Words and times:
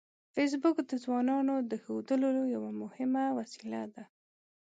فېسبوک 0.33 0.77
د 0.89 0.91
ځوانانو 1.03 1.55
د 1.71 1.73
ښودلو 1.83 2.31
یوه 2.55 2.71
مهمه 2.81 3.25
وسیله 3.39 3.81
ده 3.93 4.03